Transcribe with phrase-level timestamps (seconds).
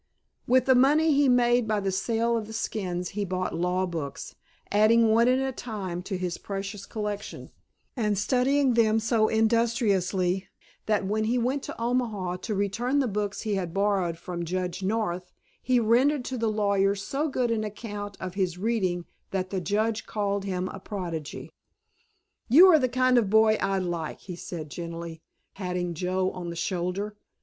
[0.47, 4.33] With the money he made by the sale of the skins he bought law books,
[4.71, 7.51] adding one at a time to his precious collection,
[7.95, 10.47] and studying them so industriously
[10.87, 14.81] that when he went to Omaha to return the books he had borrowed from Judge
[14.81, 19.61] North he rendered to the lawyer so good an account of his reading that the
[19.61, 21.51] Judge called him a prodigy.
[22.49, 25.21] "You are the kind of a boy I like," he said genially,
[25.53, 27.17] patting Joe on the shoulder.